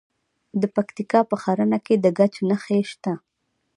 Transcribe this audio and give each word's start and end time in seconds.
د 0.61 0.63
پکتیکا 0.75 1.19
په 1.29 1.35
ښرنه 1.43 1.79
کې 1.85 1.95
د 2.03 2.05
ګچ 2.17 2.33
نښې 2.49 2.79
شته. 2.91 3.13